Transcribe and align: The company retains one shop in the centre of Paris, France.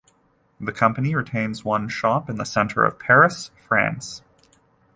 The 0.59 0.71
company 0.71 1.13
retains 1.13 1.63
one 1.63 1.87
shop 1.87 2.27
in 2.27 2.37
the 2.37 2.43
centre 2.43 2.83
of 2.83 2.97
Paris, 2.97 3.51
France. 3.67 4.23